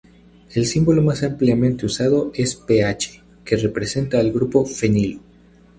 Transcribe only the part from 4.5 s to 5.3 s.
fenilo.